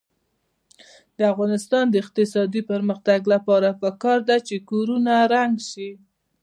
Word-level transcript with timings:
د 1.17 1.19
افغانستان 1.33 1.83
د 1.89 1.95
اقتصادي 2.03 2.61
پرمختګ 2.71 3.19
لپاره 3.33 3.69
پکار 3.81 4.19
ده 4.29 4.37
چې 4.47 4.55
کورونه 4.69 5.13
رنګ 5.33 5.55
شي. 5.69 5.91